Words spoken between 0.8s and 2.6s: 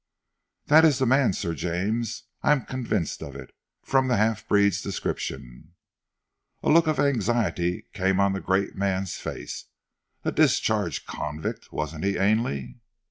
is the man, Sir James; I